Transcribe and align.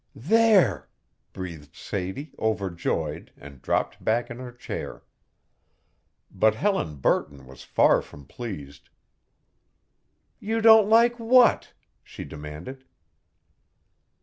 "There!" 0.15 0.89
breathed 1.31 1.75
Sadie, 1.75 2.33
overjoyed, 2.39 3.31
and 3.37 3.61
dropped 3.61 4.03
back 4.03 4.31
in 4.31 4.39
her 4.39 4.51
chair. 4.51 5.03
But 6.31 6.55
Helen 6.55 6.95
Burton 6.95 7.45
was 7.45 7.61
far 7.61 8.01
from 8.01 8.25
pleased. 8.25 8.89
"You 10.39 10.59
don't 10.59 10.89
like 10.89 11.19
what?" 11.19 11.73
she 12.03 12.23
demanded. 12.23 12.83